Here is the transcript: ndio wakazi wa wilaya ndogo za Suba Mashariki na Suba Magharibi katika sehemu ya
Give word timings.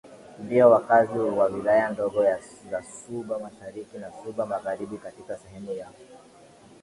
ndio 0.39 0.69
wakazi 0.69 1.17
wa 1.17 1.45
wilaya 1.45 1.89
ndogo 1.89 2.23
za 2.71 2.83
Suba 2.83 3.39
Mashariki 3.39 3.97
na 3.97 4.11
Suba 4.11 4.45
Magharibi 4.45 4.97
katika 4.97 5.37
sehemu 5.37 5.71
ya 5.71 5.87